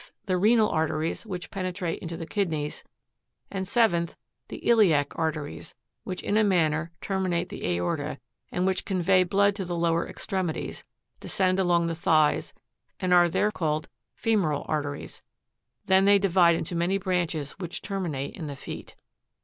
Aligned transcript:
6th. 0.01 0.11
The 0.25 0.37
renal 0.39 0.69
arteries 0.69 1.27
which 1.27 1.51
penetrate 1.51 1.99
into 1.99 2.17
the 2.17 2.25
kidneys; 2.25 2.77
32. 3.51 3.51
And 3.59 3.65
7th. 3.67 4.15
The 4.47 4.57
iliac 4.67 5.13
arteries, 5.15 5.75
which 6.05 6.23
in 6.23 6.37
a 6.37 6.43
manner 6.43 6.91
terminate 7.01 7.49
the 7.49 7.63
aorta, 7.67 8.17
and 8.51 8.65
which 8.65 8.83
convey 8.83 9.23
blood 9.23 9.53
to 9.57 9.63
the 9.63 9.75
lower 9.75 10.07
extremities, 10.07 10.83
descend 11.19 11.59
along 11.59 11.85
the 11.85 11.93
thighs 11.93 12.51
and 12.99 13.13
are 13.13 13.29
there 13.29 13.51
called 13.51 13.89
femoral 14.15 14.65
arteries; 14.67 15.21
then 15.85 16.05
they 16.05 16.17
divide 16.17 16.55
into 16.55 16.73
many 16.75 16.97
branches 16.97 17.51
which 17.59 17.83
terminate 17.83 18.33
in 18.35 18.47
the 18.47 18.55
feet. 18.55 18.95